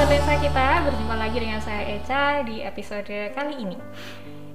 sahabat 0.00 0.16
lensa 0.16 0.36
kita, 0.40 0.68
berjumpa 0.88 1.12
lagi 1.12 1.36
dengan 1.44 1.60
saya 1.60 1.84
Eca 1.92 2.40
di 2.48 2.64
episode 2.64 3.36
kali 3.36 3.52
ini. 3.52 3.76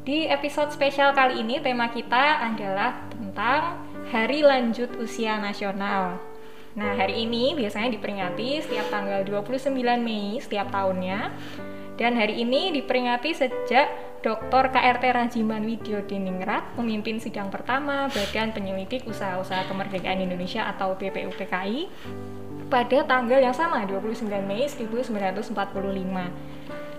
Di 0.02 0.26
episode 0.26 0.74
spesial 0.74 1.14
kali 1.14 1.38
ini 1.38 1.62
tema 1.62 1.86
kita 1.94 2.50
adalah 2.50 3.06
tentang 3.14 3.78
Hari 4.10 4.42
Lanjut 4.42 4.98
Usia 4.98 5.38
Nasional. 5.38 6.18
Nah, 6.74 6.98
hari 6.98 7.30
ini 7.30 7.54
biasanya 7.54 7.94
diperingati 7.94 8.58
setiap 8.66 8.90
tanggal 8.90 9.22
29 9.22 9.70
Mei 10.02 10.42
setiap 10.42 10.74
tahunnya. 10.74 11.30
Dan 11.94 12.18
hari 12.18 12.42
ini 12.42 12.74
diperingati 12.82 13.38
sejak 13.38 14.18
Dr. 14.26 14.74
KRT 14.74 15.14
Rajiman 15.14 15.62
Widyo 15.62 16.02
Diningrat 16.10 16.74
memimpin 16.74 17.22
sidang 17.22 17.54
pertama 17.54 18.10
Badan 18.10 18.50
Penyelidik 18.50 19.06
Usaha-Usaha 19.06 19.70
Kemerdekaan 19.70 20.26
Indonesia 20.26 20.66
atau 20.66 20.98
BPUPKI 20.98 21.86
pada 22.76 23.08
tanggal 23.08 23.40
yang 23.40 23.56
sama 23.56 23.88
29 23.88 24.28
Mei 24.44 24.68
1945. 24.68 25.56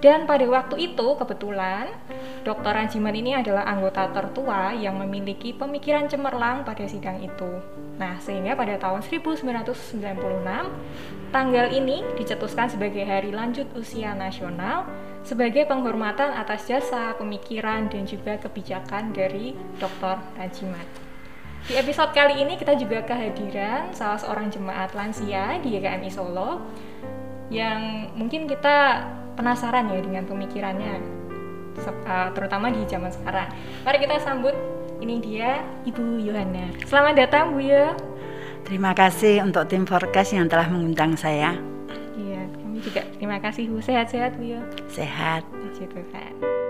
Dan 0.00 0.24
pada 0.24 0.44
waktu 0.48 0.92
itu 0.92 1.08
kebetulan 1.20 1.92
Dr. 2.48 2.72
Rajiman 2.72 3.12
ini 3.12 3.36
adalah 3.36 3.68
anggota 3.68 4.08
tertua 4.08 4.72
yang 4.72 4.96
memiliki 4.96 5.52
pemikiran 5.52 6.08
cemerlang 6.08 6.64
pada 6.64 6.88
sidang 6.88 7.20
itu. 7.20 7.60
Nah, 8.00 8.16
sehingga 8.20 8.56
pada 8.56 8.80
tahun 8.80 9.04
1996 9.04 10.00
tanggal 11.28 11.66
ini 11.68 12.00
dicetuskan 12.16 12.72
sebagai 12.72 13.04
hari 13.04 13.32
lanjut 13.32 13.68
usia 13.76 14.16
nasional 14.16 14.88
sebagai 15.28 15.68
penghormatan 15.68 16.32
atas 16.32 16.72
jasa, 16.72 17.12
pemikiran 17.20 17.92
dan 17.92 18.08
juga 18.08 18.40
kebijakan 18.40 19.12
dari 19.12 19.52
Dr. 19.76 20.24
Rajiman. 20.40 21.05
Di 21.66 21.74
episode 21.74 22.14
kali 22.14 22.46
ini 22.46 22.54
kita 22.54 22.78
juga 22.78 23.02
kehadiran 23.02 23.90
salah 23.90 24.14
seorang 24.22 24.54
jemaat 24.54 24.94
lansia 24.94 25.58
di 25.58 25.74
YKMI 25.74 26.10
Solo 26.14 26.62
yang 27.50 28.06
mungkin 28.14 28.46
kita 28.46 29.02
penasaran 29.34 29.90
ya 29.90 29.98
dengan 29.98 30.30
pemikirannya 30.30 30.94
eh, 31.82 32.28
terutama 32.38 32.70
di 32.70 32.86
zaman 32.86 33.10
sekarang. 33.10 33.50
Mari 33.82 33.98
kita 33.98 34.14
sambut 34.22 34.54
ini 35.02 35.18
dia 35.18 35.58
Ibu 35.82 36.22
Yohana. 36.22 36.70
Selamat 36.86 37.18
datang 37.18 37.58
Bu 37.58 37.66
Yo. 37.66 37.98
Terima 38.62 38.94
kasih 38.94 39.42
untuk 39.42 39.66
tim 39.66 39.82
forecast 39.90 40.38
yang 40.38 40.46
telah 40.46 40.70
mengundang 40.70 41.18
saya. 41.18 41.58
Iya, 42.14 42.46
kami 42.62 42.78
juga 42.78 43.02
terima 43.18 43.42
kasih 43.42 43.74
Bu. 43.74 43.82
Sehat-sehat 43.82 44.38
Bu 44.38 44.54
Yo. 44.54 44.62
Sehat. 44.86 45.42
Puji 45.50 45.90
Tuhan. 45.90 46.65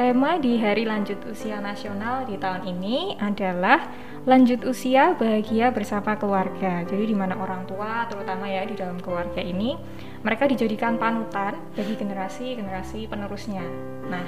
Tema 0.00 0.40
di 0.40 0.56
Hari 0.56 0.88
Lanjut 0.88 1.20
Usia 1.28 1.60
Nasional 1.60 2.24
di 2.24 2.40
tahun 2.40 2.64
ini 2.64 3.20
adalah 3.20 3.84
lanjut 4.24 4.64
usia 4.64 5.12
bahagia 5.12 5.68
bersama 5.76 6.16
keluarga. 6.16 6.80
Jadi 6.88 7.12
di 7.12 7.12
mana 7.12 7.36
orang 7.36 7.68
tua, 7.68 8.08
terutama 8.08 8.48
ya 8.48 8.64
di 8.64 8.80
dalam 8.80 8.96
keluarga 8.96 9.44
ini, 9.44 9.76
mereka 10.24 10.48
dijadikan 10.48 10.96
panutan 10.96 11.52
bagi 11.76 12.00
generasi-generasi 12.00 13.12
penerusnya. 13.12 13.60
Nah, 14.08 14.24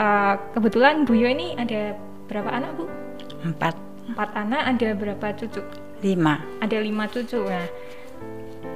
uh, 0.00 0.34
kebetulan 0.56 1.04
Bu 1.04 1.12
Yo 1.12 1.28
ini 1.28 1.60
ada 1.60 2.00
berapa 2.24 2.48
anak 2.48 2.80
Bu? 2.80 2.88
Empat. 3.44 3.76
Empat 4.08 4.32
anak, 4.32 4.64
ada 4.64 4.88
berapa 4.96 5.26
cucu? 5.36 5.60
Lima. 6.00 6.40
Ada 6.64 6.80
lima 6.80 7.04
cucu. 7.04 7.44
Nah, 7.44 7.68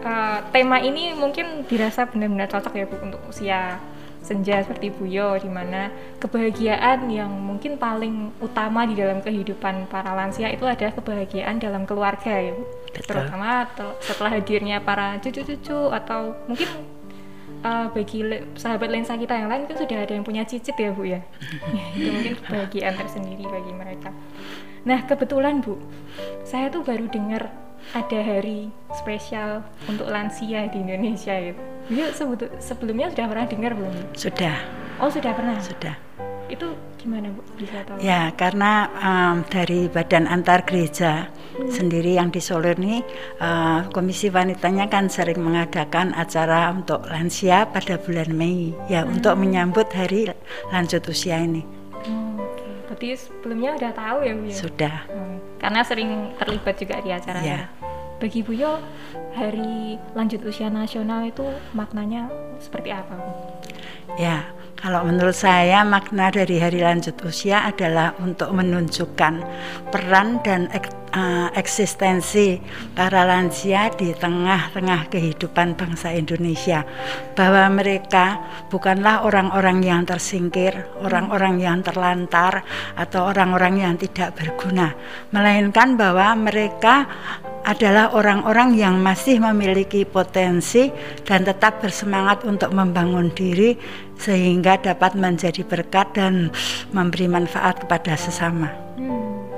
uh, 0.04 0.38
tema 0.52 0.84
ini 0.84 1.16
mungkin 1.16 1.64
dirasa 1.64 2.04
benar-benar 2.04 2.52
cocok 2.52 2.76
ya 2.76 2.84
Bu 2.84 3.00
untuk 3.00 3.24
usia 3.24 3.80
senja 4.24 4.64
seperti 4.64 4.88
Buyo 4.88 5.36
di 5.36 5.46
mana 5.52 5.92
kebahagiaan 6.18 7.12
yang 7.12 7.28
mungkin 7.28 7.76
paling 7.76 8.32
utama 8.40 8.88
di 8.88 8.96
dalam 8.96 9.20
kehidupan 9.20 9.86
para 9.92 10.16
lansia 10.16 10.48
itu 10.48 10.64
adalah 10.64 10.96
kebahagiaan 10.96 11.60
dalam 11.60 11.84
keluarga 11.84 12.32
ya 12.32 12.56
Betul. 12.90 13.04
terutama 13.04 13.68
setelah 14.00 14.32
hadirnya 14.40 14.80
para 14.80 15.20
cucu-cucu 15.20 15.92
atau 15.92 16.32
mungkin 16.48 16.68
uh, 17.60 17.92
bagi 17.92 18.24
sahabat 18.56 18.88
lensa 18.88 19.14
kita 19.20 19.36
yang 19.36 19.52
lain 19.52 19.68
kan 19.68 19.76
sudah 19.76 19.98
ada 20.08 20.12
yang 20.16 20.24
punya 20.24 20.48
cicit 20.48 20.74
ya 20.74 20.90
Bu 20.90 21.04
ya. 21.04 21.20
itu 22.00 22.08
mungkin 22.08 22.34
kebahagiaan 22.40 22.96
tersendiri 22.96 23.44
bagi 23.44 23.72
mereka 23.76 24.08
nah 24.88 25.04
kebetulan 25.04 25.60
Bu 25.60 25.76
saya 26.48 26.72
tuh 26.72 26.80
baru 26.80 27.12
dengar 27.12 27.52
ada 27.92 28.20
hari 28.24 28.72
spesial 28.96 29.60
untuk 29.84 30.08
lansia 30.08 30.72
di 30.72 30.80
Indonesia 30.80 31.36
itu. 31.36 31.73
Beliau 31.84 32.08
sebelumnya 32.60 33.12
sudah 33.12 33.26
pernah 33.28 33.46
dengar 33.46 33.72
belum? 33.76 33.92
Sudah. 34.16 34.56
Oh 35.02 35.12
sudah 35.12 35.32
pernah. 35.36 35.60
Sudah. 35.60 35.94
Itu 36.48 36.76
gimana 36.96 37.28
bu? 37.32 37.40
Bisa 37.60 37.84
tahu? 37.84 38.00
Ya 38.00 38.32
karena 38.36 38.88
um, 39.00 39.44
dari 39.48 39.88
Badan 39.92 40.24
Antar 40.24 40.64
Gereja 40.64 41.28
hmm. 41.28 41.68
sendiri 41.72 42.16
yang 42.16 42.32
di 42.32 42.40
Solo 42.40 42.72
ini 42.72 43.04
uh, 43.40 43.84
Komisi 43.92 44.32
Wanitanya 44.32 44.88
kan 44.88 45.12
sering 45.12 45.40
mengadakan 45.40 46.16
acara 46.16 46.72
untuk 46.72 47.04
lansia 47.08 47.68
pada 47.68 48.00
bulan 48.00 48.32
Mei 48.32 48.72
ya 48.88 49.04
hmm. 49.04 49.20
untuk 49.20 49.36
menyambut 49.36 49.88
hari 49.92 50.32
lanjut 50.72 51.04
usia 51.08 51.40
ini. 51.40 51.64
Hmm, 52.04 52.40
okay. 52.40 52.72
Berarti 52.88 53.08
sebelumnya 53.16 53.76
udah 53.76 53.92
tahu 53.92 54.18
ya 54.24 54.32
bu 54.32 54.44
ya? 54.48 54.56
Sudah. 54.56 54.96
Hmm. 55.08 55.36
Karena 55.60 55.80
sering 55.84 56.32
terlibat 56.40 56.76
juga 56.76 56.96
di 57.00 57.10
acara. 57.12 57.40
Ya 57.40 57.83
bagi 58.18 58.40
Bu 58.46 58.54
Yo 58.54 58.78
hari 59.34 59.98
lanjut 60.14 60.40
usia 60.46 60.70
nasional 60.70 61.26
itu 61.26 61.44
maknanya 61.74 62.30
seperti 62.62 62.94
apa 62.94 63.14
Bu? 63.18 63.32
Ya, 64.14 64.46
kalau 64.84 65.00
menurut 65.00 65.32
saya 65.32 65.80
makna 65.80 66.28
dari 66.28 66.60
hari 66.60 66.84
lanjut 66.84 67.16
usia 67.24 67.64
adalah 67.64 68.12
untuk 68.20 68.52
menunjukkan 68.52 69.40
peran 69.88 70.44
dan 70.44 70.68
ek, 70.76 70.92
uh, 71.16 71.48
eksistensi 71.56 72.60
para 72.92 73.24
lansia 73.24 73.88
di 73.94 74.12
tengah-tengah 74.12 75.08
kehidupan 75.08 75.78
bangsa 75.78 76.12
Indonesia 76.12 76.84
bahwa 77.32 77.80
mereka 77.80 78.44
bukanlah 78.68 79.24
orang-orang 79.24 79.80
yang 79.80 80.02
tersingkir, 80.04 80.74
orang-orang 81.00 81.64
yang 81.64 81.80
terlantar 81.80 82.60
atau 82.98 83.30
orang-orang 83.30 83.88
yang 83.88 83.94
tidak 83.96 84.36
berguna, 84.36 84.92
melainkan 85.32 85.96
bahwa 85.96 86.36
mereka 86.36 87.08
adalah 87.64 88.12
orang-orang 88.12 88.76
yang 88.76 89.00
masih 89.00 89.40
memiliki 89.40 90.04
potensi 90.04 90.92
dan 91.24 91.48
tetap 91.48 91.80
bersemangat 91.80 92.44
untuk 92.44 92.70
membangun 92.76 93.32
diri 93.32 93.80
sehingga 94.20 94.76
dapat 94.76 95.16
menjadi 95.16 95.64
berkat 95.64 96.12
dan 96.12 96.52
memberi 96.92 97.26
manfaat 97.26 97.80
kepada 97.80 98.20
sesama. 98.20 98.68
Hmm. 99.00 99.48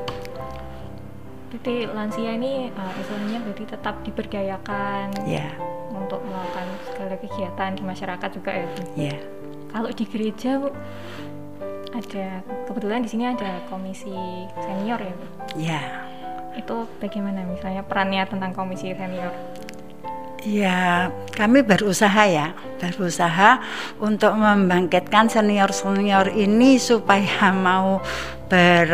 Jadi 1.50 1.90
lansia 1.90 2.38
ini 2.38 2.70
uh, 2.70 2.92
istilahnya 2.94 3.42
berarti 3.42 3.64
tetap 3.66 3.94
diberdayakan 4.06 5.10
yeah. 5.26 5.50
untuk 5.90 6.22
melakukan 6.22 6.66
segala 6.86 7.14
kegiatan 7.18 7.70
di 7.74 7.82
masyarakat 7.82 8.30
juga 8.30 8.50
ya. 8.54 8.68
Yeah. 8.94 9.18
Kalau 9.74 9.90
di 9.90 10.04
gereja 10.06 10.62
Bu, 10.62 10.70
ada 11.90 12.26
kebetulan 12.70 13.02
di 13.02 13.10
sini 13.10 13.24
ada 13.34 13.66
komisi 13.66 14.14
senior 14.62 15.02
ya 15.02 15.14
Bu. 15.18 15.26
Yeah 15.58 16.05
itu 16.56 16.88
bagaimana 16.98 17.44
misalnya 17.44 17.84
perannya 17.84 18.24
tentang 18.26 18.56
komisi 18.56 18.96
senior? 18.96 19.32
Ya, 20.46 21.10
kami 21.34 21.66
berusaha 21.66 22.22
ya, 22.30 22.54
berusaha 22.78 23.58
untuk 23.98 24.30
membangkitkan 24.38 25.26
senior-senior 25.26 26.30
ini 26.30 26.78
supaya 26.78 27.50
mau 27.50 27.98
ber 28.46 28.86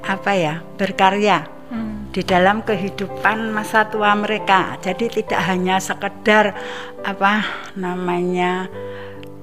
apa 0.00 0.32
ya, 0.32 0.64
berkarya 0.80 1.44
hmm. 1.68 2.16
di 2.16 2.24
dalam 2.24 2.64
kehidupan 2.64 3.52
masa 3.52 3.92
tua 3.92 4.16
mereka. 4.16 4.80
Jadi 4.80 5.20
tidak 5.20 5.44
hanya 5.52 5.84
sekedar 5.84 6.56
apa 7.04 7.44
namanya 7.76 8.72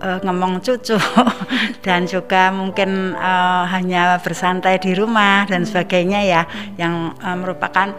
uh, 0.02 0.20
ngomong 0.24 0.62
cucu 0.62 0.98
dan 1.86 2.06
juga 2.06 2.50
mungkin 2.54 3.14
uh, 3.18 3.66
hanya 3.70 4.18
bersantai 4.22 4.82
di 4.82 4.94
rumah 4.94 5.46
dan 5.50 5.66
sebagainya 5.66 6.22
ya 6.26 6.42
yang 6.78 7.14
uh, 7.22 7.38
merupakan 7.38 7.94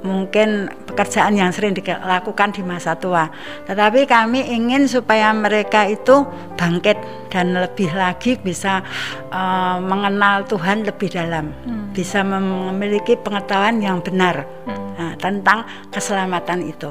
mungkin 0.00 0.72
pekerjaan 0.88 1.36
yang 1.36 1.52
sering 1.52 1.76
dilakukan 1.76 2.56
di 2.56 2.64
masa 2.64 2.96
tua. 2.96 3.28
Tetapi 3.68 4.08
kami 4.08 4.48
ingin 4.56 4.88
supaya 4.88 5.28
mereka 5.36 5.84
itu 5.86 6.24
bangkit 6.56 6.96
dan 7.28 7.52
lebih 7.52 7.92
lagi 7.92 8.40
bisa 8.40 8.80
uh, 9.28 9.76
mengenal 9.78 10.48
Tuhan 10.48 10.88
lebih 10.88 11.12
dalam, 11.12 11.52
hmm. 11.52 11.92
bisa 11.92 12.24
memiliki 12.24 13.14
pengetahuan 13.20 13.78
yang 13.78 14.00
benar 14.00 14.48
hmm. 14.66 14.96
nah, 14.96 15.14
tentang 15.20 15.68
keselamatan 15.92 16.64
itu. 16.64 16.90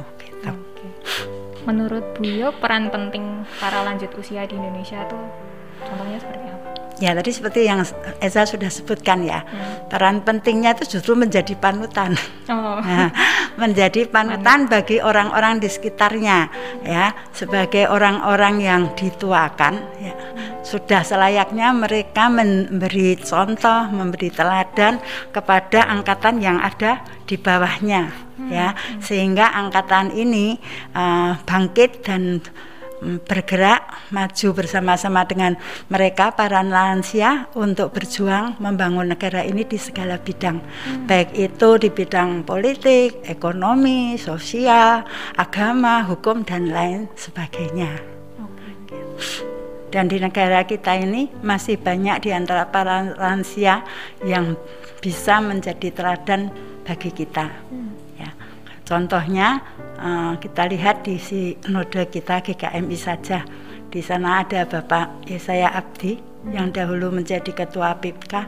Menurut 1.68 2.16
Buyo 2.16 2.56
peran 2.56 2.88
penting 2.88 3.44
para 3.60 3.84
lanjut 3.84 4.12
usia 4.16 4.48
di 4.48 4.56
Indonesia 4.56 5.04
tuh? 5.10 5.49
Ya 7.00 7.16
tadi 7.16 7.32
seperti 7.32 7.64
yang 7.64 7.80
Eza 8.20 8.44
sudah 8.44 8.68
sebutkan 8.68 9.24
ya, 9.24 9.40
hmm. 9.48 9.88
peran 9.88 10.20
pentingnya 10.20 10.76
itu 10.76 11.00
justru 11.00 11.16
menjadi 11.16 11.56
panutan, 11.56 12.20
oh. 12.52 12.84
nah, 12.84 13.08
menjadi 13.56 14.04
panutan 14.12 14.68
bagi 14.68 15.00
orang-orang 15.00 15.64
di 15.64 15.72
sekitarnya, 15.72 16.52
ya 16.84 17.16
sebagai 17.32 17.88
orang-orang 17.88 18.60
yang 18.60 18.82
dituakan, 19.00 19.80
ya, 20.04 20.14
sudah 20.68 21.00
selayaknya 21.08 21.72
mereka 21.72 22.28
memberi 22.28 23.16
contoh, 23.24 23.88
memberi 23.96 24.28
teladan 24.36 25.00
kepada 25.32 25.88
angkatan 25.88 26.44
yang 26.44 26.60
ada 26.60 27.00
di 27.24 27.40
bawahnya, 27.40 28.12
hmm. 28.12 28.52
ya 28.52 28.76
sehingga 29.00 29.56
angkatan 29.56 30.12
ini 30.12 30.60
uh, 30.92 31.40
bangkit 31.48 32.04
dan 32.04 32.44
bergerak 33.00 34.12
maju 34.12 34.48
bersama-sama 34.52 35.24
dengan 35.24 35.56
mereka 35.88 36.36
para 36.36 36.60
lansia 36.60 37.48
untuk 37.56 37.96
berjuang 37.96 38.60
membangun 38.60 39.08
negara 39.08 39.44
ini 39.48 39.64
di 39.64 39.80
segala 39.80 40.20
bidang 40.20 40.60
hmm. 40.60 41.08
baik 41.08 41.32
itu 41.32 41.70
di 41.80 41.90
bidang 41.90 42.44
politik, 42.44 43.24
ekonomi, 43.24 44.20
sosial, 44.20 45.08
agama, 45.40 46.04
hukum 46.04 46.44
dan 46.44 46.68
lain 46.72 47.08
sebagainya. 47.16 48.20
Dan 49.90 50.06
di 50.06 50.22
negara 50.22 50.62
kita 50.70 51.02
ini 51.02 51.34
masih 51.42 51.82
banyak 51.82 52.22
di 52.22 52.30
antara 52.30 52.70
para 52.70 53.10
lansia 53.18 53.82
yang 54.22 54.54
bisa 55.02 55.42
menjadi 55.42 55.90
teladan 55.90 56.54
bagi 56.86 57.10
kita. 57.10 57.50
Hmm. 57.74 57.98
Ya. 58.22 58.30
Contohnya 58.86 59.66
uh, 60.00 60.34
kita 60.40 60.66
lihat 60.72 61.04
di 61.04 61.20
si 61.20 61.60
node 61.68 62.08
kita 62.08 62.40
GKMI 62.40 62.98
saja. 62.98 63.44
Di 63.90 64.00
sana 64.00 64.46
ada 64.46 64.64
Bapak 64.64 65.28
Yesaya 65.28 65.74
Abdi 65.76 66.18
yang 66.56 66.72
dahulu 66.72 67.12
menjadi 67.12 67.52
ketua 67.52 68.00
PIPK. 68.00 68.48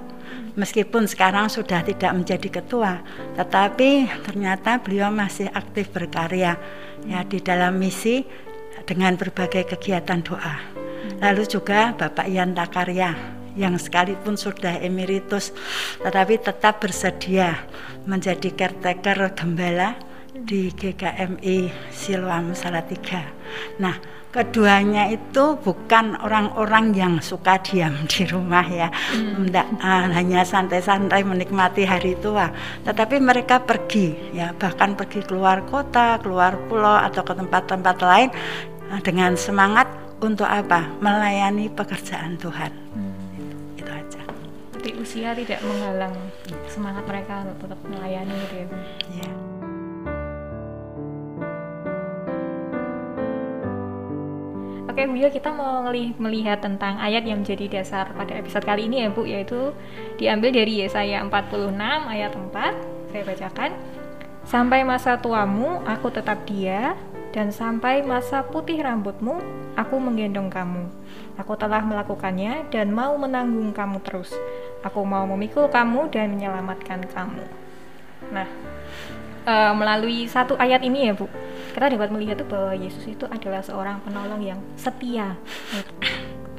Meskipun 0.55 1.07
sekarang 1.07 1.47
sudah 1.47 1.83
tidak 1.83 2.11
menjadi 2.11 2.61
ketua, 2.61 2.99
tetapi 3.39 4.07
ternyata 4.27 4.79
beliau 4.79 5.11
masih 5.11 5.47
aktif 5.51 5.91
berkarya 5.91 6.59
ya 7.07 7.23
di 7.23 7.39
dalam 7.39 7.79
misi 7.79 8.23
dengan 8.83 9.15
berbagai 9.15 9.75
kegiatan 9.75 10.23
doa. 10.23 10.59
Lalu 11.19 11.43
juga 11.47 11.95
Bapak 11.95 12.27
Ian 12.27 12.55
Takarya 12.55 13.15
yang 13.55 13.75
sekalipun 13.75 14.39
sudah 14.39 14.79
emeritus 14.79 15.51
tetapi 15.99 16.39
tetap 16.39 16.79
bersedia 16.79 17.59
menjadi 18.07 18.47
caretaker 18.55 19.35
gembala 19.35 19.99
di 20.31 20.71
GKMI 20.71 21.91
Siloam 21.91 22.55
Salatiga. 22.55 23.27
Nah, 23.83 23.99
keduanya 24.31 25.11
itu 25.11 25.59
bukan 25.59 26.15
orang-orang 26.23 26.95
yang 26.95 27.13
suka 27.19 27.59
diam 27.59 27.91
di 28.11 28.23
rumah 28.23 28.63
ya, 28.63 28.87
hmm. 28.87 29.51
uh, 29.51 30.07
hanya 30.15 30.47
santai-santai 30.47 31.27
menikmati 31.27 31.83
hari 31.83 32.15
tua, 32.23 32.47
tetapi 32.87 33.19
mereka 33.19 33.59
pergi 33.59 34.31
ya, 34.31 34.55
bahkan 34.55 34.95
pergi 34.95 35.19
keluar 35.27 35.67
kota, 35.67 36.15
keluar 36.23 36.55
pulau 36.71 36.95
atau 36.95 37.21
ke 37.27 37.33
tempat-tempat 37.35 37.97
lain 37.99 38.29
uh, 38.87 39.01
dengan 39.03 39.35
semangat 39.35 39.91
untuk 40.23 40.47
apa? 40.47 40.87
Melayani 41.03 41.67
pekerjaan 41.67 42.39
Tuhan. 42.39 42.71
Hmm. 42.95 43.75
Itu, 43.75 43.91
aja. 43.91 44.21
Tapi 44.79 44.95
usia 44.95 45.35
tidak 45.35 45.59
menghalang 45.59 46.15
semangat 46.71 47.03
mereka 47.03 47.43
untuk 47.43 47.67
tetap 47.67 47.79
melayani 47.83 48.31
gitu 48.47 48.55
ya. 48.63 48.65
Oke 54.91 55.07
Bu 55.07 55.15
ya, 55.15 55.31
kita 55.31 55.55
mau 55.55 55.87
melihat 56.19 56.59
tentang 56.59 56.99
ayat 56.99 57.23
yang 57.23 57.47
menjadi 57.47 57.79
dasar 57.79 58.11
pada 58.11 58.35
episode 58.35 58.67
kali 58.67 58.91
ini 58.91 59.07
ya 59.07 59.09
Bu, 59.15 59.23
yaitu 59.23 59.71
diambil 60.19 60.51
dari 60.51 60.83
Yesaya 60.83 61.23
46 61.23 61.79
ayat 62.11 62.35
4. 62.35 63.15
Saya 63.15 63.23
bacakan. 63.23 63.71
Sampai 64.43 64.83
masa 64.83 65.15
tuamu, 65.15 65.79
aku 65.87 66.11
tetap 66.11 66.43
dia, 66.43 66.99
dan 67.31 67.55
sampai 67.55 68.03
masa 68.03 68.43
putih 68.43 68.83
rambutmu, 68.83 69.39
aku 69.79 69.95
menggendong 69.95 70.51
kamu. 70.51 70.83
Aku 71.39 71.55
telah 71.55 71.79
melakukannya 71.87 72.67
dan 72.67 72.91
mau 72.91 73.15
menanggung 73.15 73.71
kamu 73.71 74.03
terus. 74.03 74.35
Aku 74.83 75.07
mau 75.07 75.23
memikul 75.23 75.71
kamu 75.71 76.11
dan 76.11 76.35
menyelamatkan 76.35 77.07
kamu. 77.07 77.47
Nah, 78.35 78.47
uh, 79.45 79.73
melalui 79.73 80.25
satu 80.29 80.57
ayat 80.57 80.81
ini 80.85 81.09
ya 81.09 81.13
Bu, 81.17 81.27
kita 81.73 81.87
dapat 81.91 82.09
melihat 82.13 82.41
tuh 82.41 82.49
bahwa 82.49 82.73
Yesus 82.75 83.05
itu 83.07 83.25
adalah 83.29 83.61
seorang 83.63 84.03
penolong 84.03 84.41
yang 84.43 84.59
setia, 84.75 85.37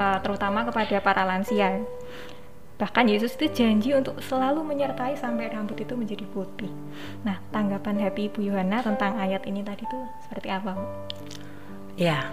uh, 0.00 0.18
terutama 0.22 0.66
kepada 0.66 0.98
para 1.02 1.22
lansia. 1.26 1.82
Bahkan 2.82 3.06
Yesus 3.06 3.38
itu 3.38 3.46
janji 3.62 3.94
untuk 3.94 4.18
selalu 4.18 4.66
menyertai 4.66 5.14
sampai 5.14 5.54
rambut 5.54 5.78
itu 5.78 5.94
menjadi 5.94 6.26
putih. 6.34 6.72
Nah, 7.22 7.38
tanggapan 7.54 8.02
hati 8.02 8.26
Ibu 8.26 8.42
Yohana 8.42 8.82
tentang 8.82 9.22
ayat 9.22 9.46
ini 9.46 9.62
tadi 9.62 9.86
itu 9.86 9.98
seperti 10.26 10.50
apa, 10.50 10.74
Bu? 10.74 10.86
Ya, 11.94 12.26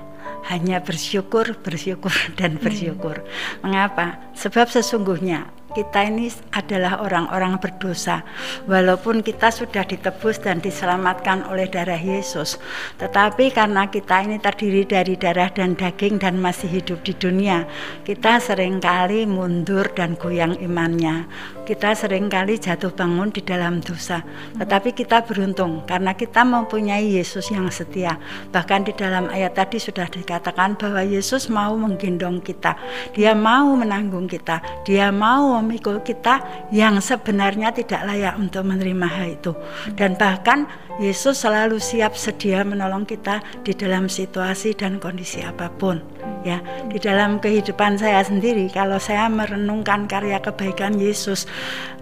hanya 0.49 0.81
bersyukur, 0.81 1.55
bersyukur, 1.61 2.13
dan 2.39 2.57
bersyukur. 2.57 3.21
Hmm. 3.21 3.69
Mengapa? 3.69 4.19
Sebab 4.33 4.67
sesungguhnya 4.73 5.59
kita 5.69 6.01
ini 6.09 6.33
adalah 6.49 6.97
orang-orang 7.05 7.61
berdosa 7.61 8.25
walaupun 8.65 9.21
kita 9.21 9.53
sudah 9.53 9.85
ditebus 9.85 10.41
dan 10.41 10.57
diselamatkan 10.65 11.45
oleh 11.45 11.69
darah 11.69 11.99
Yesus 11.99 12.57
tetapi 12.97 13.53
karena 13.53 13.85
kita 13.85 14.25
ini 14.25 14.41
terdiri 14.41 14.89
dari 14.89 15.13
darah 15.13 15.53
dan 15.53 15.77
daging 15.77 16.17
dan 16.17 16.41
masih 16.41 16.81
hidup 16.81 17.05
di 17.05 17.13
dunia 17.13 17.69
kita 18.01 18.41
sering 18.41 18.81
kali 18.81 19.29
mundur 19.29 19.85
dan 19.93 20.17
goyang 20.17 20.57
imannya 20.57 21.29
kita 21.69 21.93
sering 21.93 22.33
kali 22.33 22.57
jatuh 22.57 22.89
bangun 22.89 23.29
di 23.29 23.45
dalam 23.45 23.77
dosa 23.77 24.25
tetapi 24.57 24.97
kita 24.97 25.21
beruntung 25.21 25.85
karena 25.85 26.17
kita 26.17 26.41
mempunyai 26.41 27.13
Yesus 27.13 27.53
yang 27.53 27.69
setia 27.69 28.17
bahkan 28.49 28.81
di 28.81 28.93
dalam 28.97 29.29
ayat 29.29 29.53
tadi 29.53 29.77
sudah 29.77 30.09
dikatakan 30.09 30.38
bahwa 30.79 31.03
Yesus 31.03 31.47
mau 31.51 31.75
menggendong 31.75 32.41
kita 32.41 32.75
dia 33.13 33.35
mau 33.35 33.75
menanggung 33.75 34.25
kita 34.25 34.59
dia 34.87 35.11
mau 35.11 35.59
memikul 35.59 36.01
kita 36.01 36.41
yang 36.71 36.97
sebenarnya 37.03 37.69
tidak 37.75 38.01
layak 38.05 38.35
untuk 38.37 38.65
menerima 38.65 39.07
hal 39.07 39.27
itu. 39.35 39.51
Dan 39.93 40.15
bahkan 40.15 40.65
Yesus 40.99 41.47
selalu 41.47 41.79
siap 41.79 42.19
sedia 42.19 42.59
menolong 42.67 43.07
kita 43.07 43.39
di 43.63 43.71
dalam 43.71 44.11
situasi 44.11 44.75
dan 44.75 44.99
kondisi 44.99 45.39
apa 45.39 45.71
pun. 45.71 46.03
Ya, 46.43 46.59
di 46.91 46.99
dalam 46.99 47.39
kehidupan 47.39 47.99
saya 47.99 48.19
sendiri 48.23 48.67
kalau 48.71 48.99
saya 48.99 49.31
merenungkan 49.31 50.11
karya 50.11 50.43
kebaikan 50.43 50.99
Yesus 50.99 51.47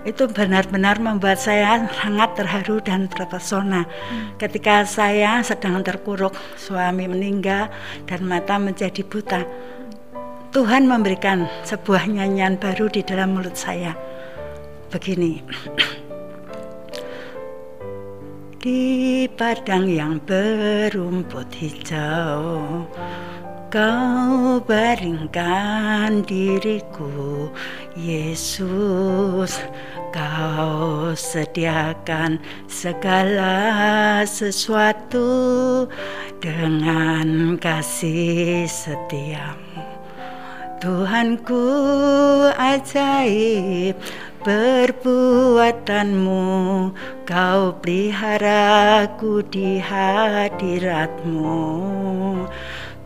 itu 0.01 0.25
benar-benar 0.25 0.97
membuat 0.97 1.37
saya 1.37 1.85
sangat 1.93 2.41
terharu 2.41 2.81
dan 2.81 3.05
terpesona. 3.05 3.85
Ketika 4.41 4.81
saya 4.85 5.45
sedang 5.45 5.85
terkuruk, 5.85 6.33
suami 6.57 7.05
meninggal 7.05 7.69
dan 8.09 8.25
mata 8.25 8.57
menjadi 8.57 9.05
buta 9.05 9.45
Tuhan 10.57 10.89
memberikan 10.89 11.45
sebuah 11.69 12.09
nyanyian 12.09 12.57
baru 12.57 12.89
di 12.89 13.05
dalam 13.05 13.37
mulut 13.37 13.53
saya. 13.53 13.93
Begini. 14.89 15.45
Di 18.67 19.31
padang 19.31 19.87
yang 19.87 20.19
berumput 20.27 21.47
hijau, 21.55 22.83
Kau 23.71 24.59
baringkan 24.59 26.27
diriku, 26.27 27.47
Yesus. 27.95 29.63
Kau 30.11 31.15
sediakan 31.15 32.43
segala 32.67 33.55
sesuatu 34.27 35.87
dengan 36.43 37.55
kasih 37.63 38.67
setiamu. 38.67 39.79
Tuhanku 40.83 41.63
ajaib 42.51 43.95
perbuatanmu 44.47 46.39
Kau 47.27 47.75
peliharaku 47.83 49.43
di 49.51 49.83
hadiratmu. 49.83 51.59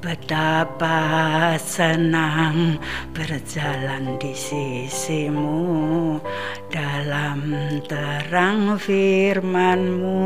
Betapa 0.01 1.57
senang 1.57 2.77
berjalan 3.17 4.21
di 4.21 4.37
sisimu. 4.37 6.21
Dalam 6.69 7.57
terang 7.89 8.77
firmanmu 8.77 10.21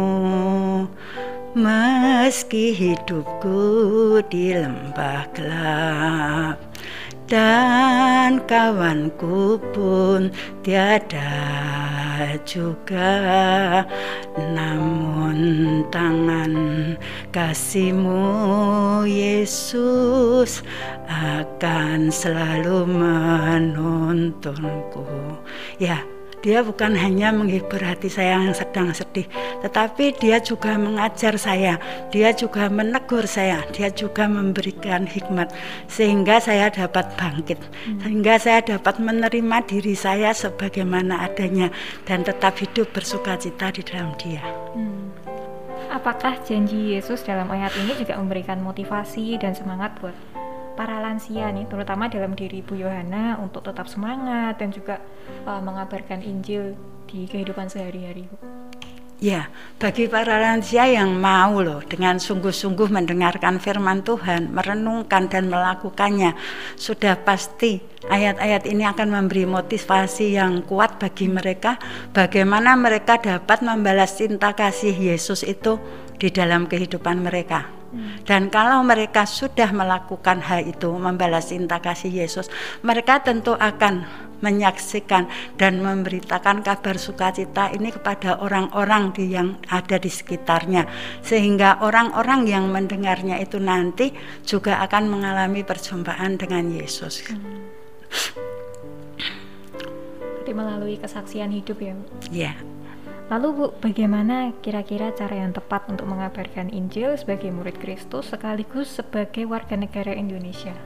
Meski 1.55 2.75
hidupku 2.75 4.19
di 4.27 4.51
lembah 4.51 5.23
gelap 5.31 6.74
dan 7.25 8.37
kawanku 8.45 9.57
pun 9.73 10.29
tiada 10.61 11.33
juga 12.45 13.81
namun 14.53 15.81
tangan 15.89 16.53
kasihmu 17.33 18.21
Yesus 19.09 20.61
akan 21.09 22.13
selalu 22.13 22.85
menuntunku. 22.87 25.09
Ya, 25.81 26.05
dia 26.45 26.61
bukan 26.61 26.93
hanya 26.93 27.33
menghibur 27.33 27.81
hati 27.81 28.05
saya 28.05 28.37
yang 28.37 28.53
sedang 28.53 28.93
sedih, 28.93 29.25
tetapi 29.65 30.13
dia 30.21 30.37
juga 30.37 30.77
mengajar 30.77 31.41
saya, 31.41 31.81
dia 32.13 32.29
juga 32.37 32.69
menegur 32.69 33.25
saya, 33.25 33.65
dia 33.73 33.89
juga 33.89 34.29
memberikan 34.29 35.09
hikmat 35.09 35.49
sehingga 35.89 36.37
saya 36.37 36.69
dapat 36.69 37.09
bangkit, 37.17 37.57
hmm. 37.57 38.05
sehingga 38.05 38.37
saya 38.37 38.61
dapat 38.61 39.01
menerima 39.01 39.57
diri 39.65 39.97
saya 39.97 40.37
sebagaimana 40.37 41.25
adanya 41.25 41.73
dan 42.05 42.21
tetap 42.21 42.61
hidup 42.61 42.93
bersuka 42.93 43.41
cita 43.41 43.73
di 43.73 43.81
dalam 43.81 44.13
dia. 44.21 44.45
Hmm. 44.77 45.09
Apakah 45.89 46.37
janji 46.45 46.93
Yesus 46.93 47.25
dalam 47.25 47.49
ayat 47.49 47.73
ini 47.81 47.97
juga 47.97 48.21
memberikan 48.21 48.61
motivasi 48.61 49.41
dan 49.41 49.57
semangat 49.57 49.97
buat 49.97 50.13
para 50.75 50.99
lansia 50.99 51.49
nih, 51.49 51.65
terutama 51.71 52.11
dalam 52.11 52.35
diri 52.35 52.59
Bu 52.59 52.75
Yohana 52.75 53.39
untuk 53.39 53.63
tetap 53.63 53.87
semangat 53.87 54.59
dan 54.59 54.69
juga 54.75 54.99
uh, 55.47 55.63
mengabarkan 55.63 56.21
Injil 56.21 56.75
di 57.07 57.25
kehidupan 57.25 57.71
sehari-hari? 57.71 58.27
Ya, 59.23 59.47
bagi 59.79 60.11
para 60.11 60.35
lansia 60.43 60.91
yang 60.91 61.15
mau 61.15 61.63
loh 61.63 61.79
dengan 61.87 62.19
sungguh-sungguh 62.19 62.91
mendengarkan 62.91 63.63
firman 63.63 64.03
Tuhan, 64.03 64.51
merenungkan 64.51 65.31
dan 65.31 65.47
melakukannya, 65.47 66.35
sudah 66.75 67.15
pasti 67.23 67.79
ayat-ayat 68.11 68.67
ini 68.67 68.83
akan 68.83 69.15
memberi 69.15 69.47
motivasi 69.47 70.35
yang 70.35 70.67
kuat 70.67 70.99
bagi 70.99 71.31
mereka 71.31 71.79
bagaimana 72.11 72.75
mereka 72.75 73.15
dapat 73.15 73.63
membalas 73.63 74.19
cinta 74.19 74.51
kasih 74.51 74.91
Yesus 74.91 75.47
itu 75.47 75.79
di 76.19 76.27
dalam 76.27 76.67
kehidupan 76.67 77.23
mereka. 77.23 77.84
Dan 78.25 78.49
kalau 78.53 78.81
mereka 78.81 79.23
sudah 79.23 79.69
melakukan 79.71 80.41
hal 80.43 80.65
itu, 80.65 80.91
membalas 80.95 81.49
cinta 81.49 81.79
kasih 81.79 82.11
Yesus, 82.11 82.51
mereka 82.81 83.21
tentu 83.21 83.53
akan 83.55 84.05
menyaksikan 84.43 85.31
dan 85.55 85.79
memberitakan 85.79 86.59
kabar 86.61 86.99
sukacita 86.99 87.71
ini 87.71 87.89
kepada 87.89 88.43
orang-orang 88.43 89.15
di 89.15 89.31
yang 89.31 89.55
ada 89.71 89.95
di 89.95 90.11
sekitarnya 90.11 90.85
sehingga 91.23 91.79
orang-orang 91.79 92.43
yang 92.45 92.67
mendengarnya 92.67 93.39
itu 93.39 93.57
nanti 93.57 94.11
juga 94.43 94.83
akan 94.83 95.07
mengalami 95.07 95.63
perjumpaan 95.63 96.35
dengan 96.35 96.67
Yesus. 96.67 97.25
Hmm. 97.31 97.65
melalui 100.55 100.95
kesaksian 100.95 101.51
hidup 101.51 101.77
ya. 101.83 101.95
Iya. 102.31 102.74
Lalu 103.25 103.47
Bu, 103.57 103.65
bagaimana 103.81 104.53
kira-kira 104.61 105.09
cara 105.09 105.33
yang 105.33 105.49
tepat 105.49 105.89
untuk 105.89 106.05
mengabarkan 106.05 106.69
Injil 106.69 107.17
sebagai 107.17 107.49
murid 107.49 107.81
Kristus 107.81 108.29
sekaligus 108.29 109.01
sebagai 109.01 109.49
warga 109.49 109.73
negara 109.73 110.13
Indonesia? 110.13 110.77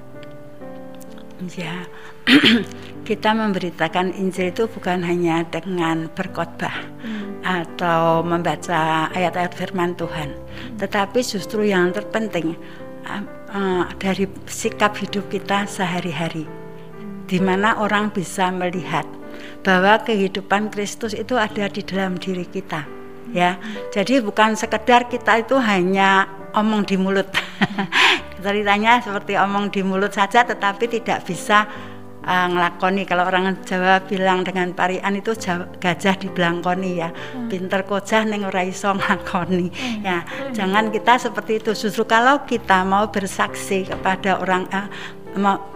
Ya, 1.55 1.83
kita 3.07 3.35
memberitakan 3.35 4.15
Injil 4.15 4.55
itu 4.55 4.71
bukan 4.71 5.03
hanya 5.03 5.43
dengan 5.51 6.07
berkhotbah 6.11 6.71
hmm. 7.03 7.43
atau 7.43 8.23
membaca 8.23 9.11
ayat-ayat 9.11 9.51
firman 9.55 9.95
Tuhan, 9.99 10.31
hmm. 10.31 10.79
tetapi 10.79 11.19
justru 11.19 11.67
yang 11.67 11.91
terpenting 11.91 12.55
uh, 13.03 13.23
uh, 13.51 13.83
dari 13.99 14.27
sikap 14.47 14.95
hidup 14.95 15.27
kita 15.27 15.67
sehari-hari, 15.67 16.47
hmm. 16.47 17.27
di 17.27 17.39
mana 17.43 17.79
orang 17.83 18.11
bisa 18.11 18.47
melihat 18.51 19.07
bahwa 19.61 20.01
kehidupan 20.03 20.71
Kristus 20.73 21.15
itu 21.15 21.35
ada 21.35 21.67
di 21.67 21.81
dalam 21.83 22.15
diri 22.17 22.45
kita 22.47 22.85
ya 23.33 23.57
jadi 23.93 24.25
bukan 24.25 24.57
sekedar 24.57 25.05
kita 25.05 25.45
itu 25.45 25.57
hanya 25.61 26.25
omong 26.57 26.85
di 26.85 26.97
mulut 26.97 27.29
ceritanya 28.43 29.03
seperti 29.03 29.37
omong 29.37 29.69
di 29.69 29.85
mulut 29.85 30.15
saja 30.15 30.41
tetapi 30.47 30.89
tidak 30.89 31.27
bisa 31.27 31.69
uh, 32.25 32.47
ngelakoni 32.49 33.03
kalau 33.05 33.27
orang 33.27 33.57
Jawa 33.65 34.01
bilang 34.05 34.41
dengan 34.45 34.71
parian 34.73 35.13
itu 35.17 35.35
gajah 35.77 36.15
di 36.17 36.27
belangkoni 36.31 36.91
ya 36.99 37.09
hmm. 37.11 37.49
pinter 37.51 37.83
kojah 37.85 38.25
neng 38.25 38.47
ora 38.47 38.65
iso 38.65 38.93
nglakoni 38.95 39.67
hmm. 39.69 40.03
ya 40.05 40.23
hmm. 40.23 40.53
jangan 40.55 40.89
kita 40.93 41.13
seperti 41.19 41.61
itu 41.61 41.71
justru 41.75 42.03
kalau 42.05 42.43
kita 42.43 42.85
mau 42.87 43.09
bersaksi 43.09 43.87
kepada 43.87 44.39
orang 44.39 44.65
uh, 44.71 44.87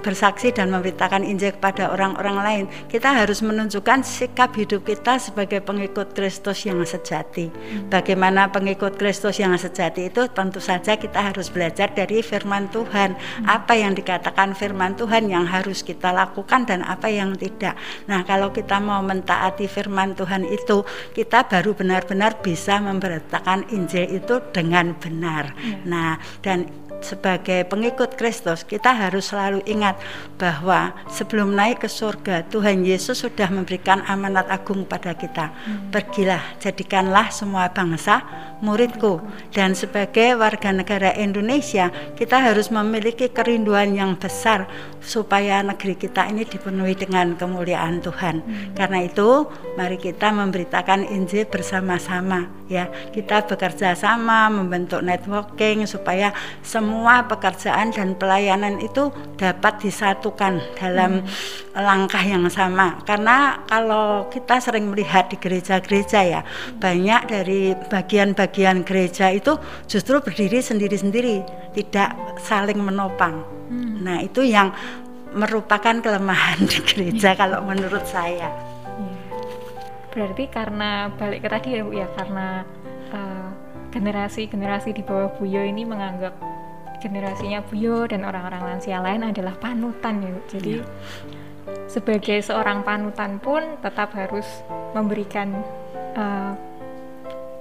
bersaksi 0.04 0.50
dan 0.52 0.74
memberitakan 0.74 1.22
Injil 1.24 1.56
kepada 1.56 1.94
orang-orang 1.94 2.38
lain, 2.42 2.66
kita 2.90 3.14
harus 3.14 3.40
menunjukkan 3.46 4.02
sikap 4.02 4.54
hidup 4.58 4.84
kita 4.84 5.22
sebagai 5.22 5.62
pengikut 5.62 6.12
Kristus 6.18 6.66
yang 6.66 6.82
sejati. 6.84 7.54
Bagaimana 7.88 8.50
pengikut 8.50 8.98
Kristus 8.98 9.40
yang 9.40 9.56
sejati 9.56 10.10
itu 10.10 10.28
tentu 10.32 10.60
saja 10.60 10.98
kita 10.98 11.32
harus 11.32 11.48
belajar 11.54 11.94
dari 11.94 12.20
firman 12.26 12.68
Tuhan. 12.74 13.16
Apa 13.46 13.78
yang 13.78 13.94
dikatakan 13.94 14.58
firman 14.58 14.98
Tuhan 14.98 15.30
yang 15.30 15.46
harus 15.48 15.86
kita 15.86 16.12
lakukan 16.12 16.66
dan 16.68 16.82
apa 16.84 17.08
yang 17.08 17.38
tidak. 17.38 17.78
Nah, 18.10 18.26
kalau 18.26 18.52
kita 18.52 18.82
mau 18.82 19.00
mentaati 19.06 19.70
firman 19.70 20.18
Tuhan 20.18 20.44
itu, 20.50 20.84
kita 21.14 21.46
baru 21.48 21.78
benar-benar 21.78 22.42
bisa 22.42 22.82
memberitakan 22.82 23.70
Injil 23.72 24.20
itu 24.20 24.42
dengan 24.52 24.98
benar. 24.98 25.54
Ya. 25.62 25.78
Nah, 25.86 26.12
dan 26.42 26.68
sebagai 27.04 27.68
pengikut 27.68 28.16
Kristus 28.16 28.64
kita 28.64 28.96
harus 28.96 29.30
selalu 29.30 29.60
ingat 29.68 30.00
bahwa 30.40 30.96
sebelum 31.12 31.52
naik 31.52 31.84
ke 31.84 31.90
surga 31.92 32.48
Tuhan 32.48 32.88
Yesus 32.88 33.20
sudah 33.22 33.52
memberikan 33.52 34.02
amanat 34.08 34.48
agung 34.48 34.88
pada 34.88 35.12
kita. 35.12 35.52
Hmm. 35.52 35.92
Pergilah, 35.92 36.42
jadikanlah 36.64 37.28
semua 37.30 37.68
bangsa 37.70 38.24
muridku 38.64 39.20
dan 39.52 39.76
sebagai 39.76 40.40
warga 40.40 40.72
negara 40.72 41.12
Indonesia 41.20 41.92
kita 42.16 42.40
harus 42.40 42.72
memiliki 42.72 43.28
kerinduan 43.28 43.92
yang 43.92 44.16
besar 44.16 44.72
supaya 45.04 45.60
negeri 45.60 46.00
kita 46.00 46.32
ini 46.32 46.48
dipenuhi 46.48 46.96
dengan 46.96 47.36
kemuliaan 47.36 48.00
Tuhan. 48.00 48.40
Hmm. 48.40 48.72
Karena 48.80 49.04
itu 49.04 49.52
mari 49.76 50.00
kita 50.00 50.32
memberitakan 50.32 51.12
Injil 51.12 51.44
bersama-sama 51.52 52.48
ya. 52.72 52.88
Kita 53.12 53.44
bekerja 53.44 53.94
sama 54.00 54.48
membentuk 54.48 55.04
networking 55.04 55.84
supaya 55.84 56.32
semua 56.64 56.93
pekerjaan 57.28 57.90
dan 57.90 58.14
pelayanan 58.14 58.78
itu 58.78 59.10
dapat 59.36 59.82
disatukan 59.82 60.62
dalam 60.78 61.26
hmm. 61.26 61.80
langkah 61.80 62.22
yang 62.22 62.46
sama. 62.54 63.02
Karena 63.04 63.66
kalau 63.66 64.30
kita 64.30 64.62
sering 64.62 64.94
melihat 64.94 65.28
di 65.28 65.38
gereja-gereja 65.42 66.20
ya, 66.22 66.42
banyak 66.78 67.22
dari 67.28 67.74
bagian-bagian 67.90 68.54
bagian 68.54 68.86
gereja 68.86 69.34
itu 69.34 69.58
justru 69.90 70.22
berdiri 70.22 70.62
sendiri-sendiri, 70.62 71.42
tidak 71.74 72.14
saling 72.38 72.78
menopang. 72.78 73.42
Hmm. 73.68 74.06
Nah, 74.06 74.22
itu 74.22 74.46
yang 74.46 74.70
merupakan 75.34 75.98
kelemahan 75.98 76.62
di 76.70 76.80
gereja 76.86 77.34
kalau 77.34 77.66
menurut 77.66 78.06
saya. 78.06 78.54
Iya. 79.00 79.20
Berarti 80.14 80.44
karena 80.54 81.10
balik 81.18 81.42
ke 81.42 81.50
tadi 81.50 81.70
ya 81.76 81.82
Bu 81.82 81.92
ya, 81.98 82.08
karena 82.14 82.62
uh, 83.10 83.50
generasi-generasi 83.90 84.94
di 84.94 85.02
bawah 85.02 85.34
Buyo 85.42 85.66
ini 85.66 85.82
menganggap 85.82 86.38
generasinya 87.04 87.60
Buyo 87.68 88.08
dan 88.08 88.24
orang-orang 88.24 88.64
lansia 88.64 89.04
lain 89.04 89.28
adalah 89.28 89.60
panutan 89.60 90.24
ya. 90.24 90.32
Jadi 90.48 90.80
ya. 90.80 90.88
sebagai 91.92 92.40
seorang 92.40 92.88
panutan 92.88 93.44
pun 93.44 93.76
tetap 93.84 94.16
harus 94.16 94.48
memberikan 94.96 95.52
uh, 96.16 96.56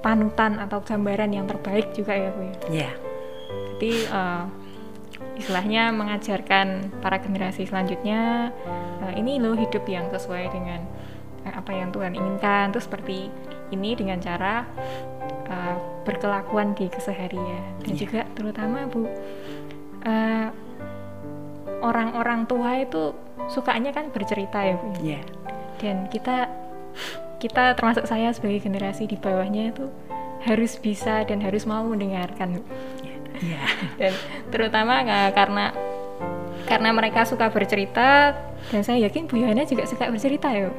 panutan 0.02 0.62
atau 0.62 0.78
gambaran 0.82 1.34
yang 1.34 1.46
terbaik 1.50 1.90
juga 1.90 2.14
ya 2.14 2.30
Bu 2.30 2.42
ya. 2.46 2.54
Yeah. 2.70 2.94
Jadi 3.78 3.92
uh, 4.14 4.44
istilahnya 5.38 5.90
mengajarkan 5.90 6.98
para 7.02 7.18
generasi 7.18 7.66
selanjutnya 7.66 8.50
uh, 9.02 9.12
ini 9.18 9.42
loh 9.42 9.58
hidup 9.58 9.82
yang 9.90 10.06
sesuai 10.10 10.50
dengan 10.54 10.86
uh, 11.46 11.54
apa 11.58 11.70
yang 11.74 11.90
Tuhan 11.90 12.14
inginkan. 12.14 12.70
Terus 12.74 12.86
seperti 12.86 13.30
ini 13.72 13.96
dengan 13.96 14.18
cara 14.22 14.66
uh, 15.48 15.76
berkelakuan 16.02 16.74
di 16.74 16.90
keseharian 16.90 17.82
dan 17.82 17.94
yeah. 17.94 17.98
juga 17.98 18.21
terutama 18.32 18.88
Bu 18.88 19.06
uh, 19.06 20.48
orang-orang 21.82 22.46
tua 22.46 22.82
itu 22.82 23.12
sukanya 23.50 23.90
kan 23.90 24.08
bercerita 24.10 24.62
ya 24.62 24.74
Bu. 24.78 24.88
Yeah. 25.02 25.24
Dan 25.82 26.06
kita 26.08 26.46
kita 27.42 27.74
termasuk 27.74 28.06
saya 28.06 28.30
sebagai 28.30 28.62
generasi 28.62 29.10
di 29.10 29.18
bawahnya 29.18 29.74
itu 29.74 29.90
harus 30.46 30.78
bisa 30.78 31.22
dan 31.26 31.42
harus 31.42 31.66
mau 31.66 31.82
mendengarkan 31.86 32.62
yeah. 33.42 33.66
dan 34.00 34.12
terutama 34.54 35.02
karena 35.34 35.74
karena 36.66 36.90
mereka 36.94 37.26
suka 37.26 37.50
bercerita 37.50 38.38
dan 38.70 38.80
saya 38.86 39.10
yakin 39.10 39.26
Bu 39.26 39.42
Yohana 39.42 39.66
juga 39.66 39.84
suka 39.90 40.06
bercerita 40.06 40.54
ya 40.54 40.70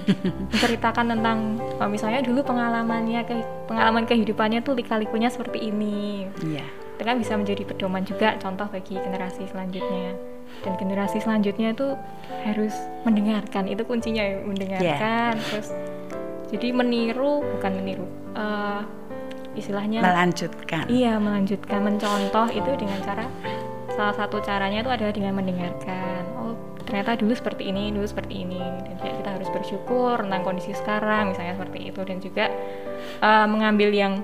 menceritakan 0.52 1.16
tentang 1.16 1.56
oh, 1.80 1.88
misalnya 1.88 2.20
dulu 2.20 2.44
pengalamannya 2.44 3.20
ke 3.24 3.34
pengalaman 3.64 4.04
kehidupannya 4.04 4.60
tuh 4.60 4.76
lika-likunya 4.76 5.32
seperti 5.32 5.72
ini 5.72 6.28
yeah. 6.44 6.68
Itu 7.00 7.08
kan 7.08 7.16
bisa 7.16 7.32
menjadi 7.32 7.64
pedoman 7.64 8.04
juga 8.04 8.36
contoh 8.36 8.68
bagi 8.68 9.00
generasi 9.00 9.48
selanjutnya. 9.48 10.12
Dan 10.60 10.76
generasi 10.76 11.16
selanjutnya 11.24 11.72
itu 11.72 11.96
harus 12.44 12.76
mendengarkan 13.08 13.64
itu 13.72 13.80
kuncinya 13.88 14.20
ya 14.20 14.36
mendengarkan 14.44 15.32
yeah. 15.40 15.48
terus 15.48 15.72
jadi 16.52 16.74
meniru 16.76 17.40
bukan 17.56 17.72
meniru 17.80 18.04
uh, 18.36 18.84
istilahnya 19.56 20.04
melanjutkan. 20.04 20.84
Iya 20.92 21.16
melanjutkan 21.16 21.80
mencontoh 21.80 22.52
itu 22.52 22.70
dengan 22.76 23.00
cara 23.00 23.24
salah 23.96 24.12
satu 24.12 24.44
caranya 24.44 24.84
itu 24.84 24.92
adalah 24.92 25.14
dengan 25.16 25.40
mendengarkan. 25.40 26.22
Oh 26.36 26.52
ternyata 26.84 27.16
dulu 27.16 27.32
seperti 27.32 27.72
ini 27.72 27.96
dulu 27.96 28.04
seperti 28.04 28.44
ini. 28.44 28.60
Dan 28.60 29.00
juga 29.00 29.10
kita 29.16 29.30
harus 29.40 29.48
bersyukur 29.48 30.20
tentang 30.20 30.42
kondisi 30.44 30.76
sekarang 30.76 31.32
misalnya 31.32 31.56
seperti 31.56 31.78
itu. 31.88 32.00
Dan 32.04 32.18
juga 32.20 32.52
uh, 33.24 33.46
mengambil 33.48 33.88
yang 33.94 34.20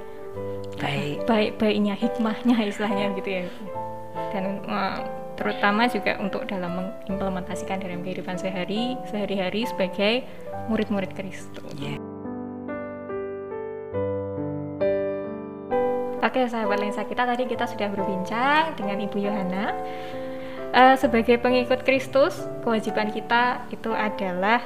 baik 0.87 1.19
baik 1.27 1.51
baiknya 1.59 1.95
hikmahnya 1.99 2.57
istilahnya 2.71 3.11
gitu 3.19 3.31
ya 3.43 3.45
dan 4.31 4.63
uh, 4.71 5.03
terutama 5.37 5.85
juga 5.91 6.17
untuk 6.23 6.49
dalam 6.49 6.81
mengimplementasikan 6.81 7.83
dalam 7.83 8.01
kehidupan 8.07 8.39
sehari 8.41 8.97
sehari-hari 9.11 9.69
sebagai 9.69 10.25
murid-murid 10.73 11.13
Kristus. 11.13 11.69
Yeah. 11.77 12.01
Oke, 16.27 16.43
sahabat 16.51 16.83
lensa 16.83 17.07
kita 17.07 17.23
tadi 17.23 17.47
kita 17.47 17.71
sudah 17.71 17.87
berbincang 17.87 18.75
dengan 18.75 18.99
Ibu 18.99 19.15
Yohana. 19.23 19.71
Uh, 20.77 20.93
sebagai 21.01 21.41
pengikut 21.41 21.89
Kristus, 21.89 22.37
kewajiban 22.61 23.09
kita 23.09 23.65
itu 23.73 23.97
adalah 23.97 24.61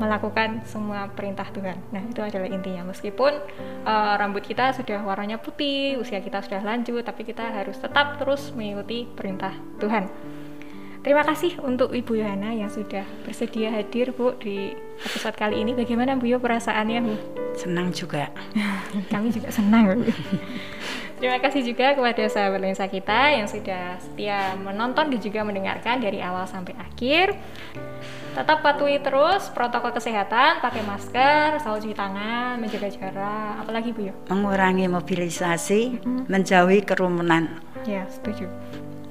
melakukan 0.00 0.64
semua 0.64 1.12
perintah 1.12 1.44
Tuhan. 1.52 1.76
Nah, 1.92 2.00
itu 2.08 2.24
adalah 2.24 2.48
intinya. 2.48 2.88
Meskipun 2.88 3.36
uh, 3.84 4.16
rambut 4.16 4.40
kita 4.48 4.72
sudah 4.72 5.04
warnanya 5.04 5.36
putih, 5.36 6.00
usia 6.00 6.24
kita 6.24 6.40
sudah 6.40 6.64
lanjut, 6.64 7.04
tapi 7.04 7.28
kita 7.28 7.52
harus 7.52 7.76
tetap 7.76 8.16
terus 8.16 8.48
mengikuti 8.56 9.04
perintah 9.04 9.52
Tuhan. 9.76 10.08
Terima 11.04 11.20
kasih 11.20 11.60
untuk 11.60 11.92
Ibu 11.92 12.14
Yohana 12.14 12.54
yang 12.54 12.70
sudah 12.70 13.02
bersedia 13.26 13.74
hadir 13.74 14.14
Bu 14.14 14.38
di 14.38 14.72
episode 15.02 15.34
kali 15.34 15.60
ini. 15.60 15.76
Bagaimana 15.76 16.14
Bu 16.14 16.30
Yo 16.30 16.40
perasaannya 16.40 16.98
Bu? 17.04 17.14
Senang 17.60 17.92
juga. 17.92 18.32
Kami 19.12 19.28
juga 19.28 19.52
senang. 19.52 20.00
Bu. 20.00 20.08
Terima 21.22 21.38
kasih 21.38 21.62
juga 21.62 21.94
kepada 21.94 22.26
sahabat 22.26 22.58
lensa 22.58 22.82
kita 22.90 23.30
yang 23.30 23.46
sudah 23.46 23.94
setia 24.02 24.58
menonton 24.58 25.06
dan 25.06 25.20
juga 25.22 25.46
mendengarkan 25.46 26.02
dari 26.02 26.18
awal 26.18 26.50
sampai 26.50 26.74
akhir. 26.74 27.38
Tetap 28.34 28.58
patuhi 28.58 28.98
terus 28.98 29.46
protokol 29.54 29.94
kesehatan, 29.94 30.58
pakai 30.58 30.82
masker, 30.82 31.62
selalu 31.62 31.78
cuci 31.86 31.94
tangan, 31.94 32.58
menjaga 32.58 32.90
jarak. 32.90 33.54
Apalagi 33.62 33.94
Bu 33.94 34.10
Yo? 34.10 34.14
Mengurangi 34.34 34.90
mobilisasi, 34.90 36.02
hmm. 36.02 36.26
menjauhi 36.26 36.82
kerumunan. 36.82 37.62
Ya, 37.86 38.02
setuju. 38.10 38.50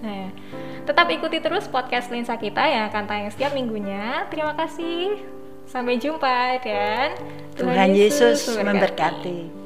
Nah, 0.04 0.36
Tetap 0.84 1.08
ikuti 1.16 1.40
terus 1.40 1.72
podcast 1.72 2.12
Lensa 2.12 2.36
kita 2.36 2.68
yang 2.68 2.92
akan 2.92 3.08
tayang 3.08 3.32
setiap 3.32 3.56
minggunya. 3.56 4.28
Terima 4.28 4.52
kasih. 4.60 5.16
Sampai 5.64 5.96
jumpa 5.96 6.60
dan 6.60 7.16
Tuhan, 7.56 7.72
Tuhan 7.72 7.90
Yesus, 7.96 8.44
Yesus 8.44 8.60
memberkati. 8.60 9.61